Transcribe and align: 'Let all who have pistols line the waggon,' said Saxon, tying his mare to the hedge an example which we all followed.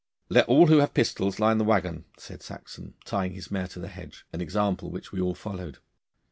'Let 0.29 0.47
all 0.47 0.65
who 0.65 0.79
have 0.79 0.95
pistols 0.95 1.39
line 1.39 1.59
the 1.59 1.63
waggon,' 1.63 2.05
said 2.17 2.41
Saxon, 2.41 2.95
tying 3.05 3.33
his 3.33 3.51
mare 3.51 3.67
to 3.67 3.79
the 3.79 3.87
hedge 3.87 4.25
an 4.33 4.41
example 4.41 4.89
which 4.89 5.11
we 5.11 5.21
all 5.21 5.35
followed. 5.35 5.77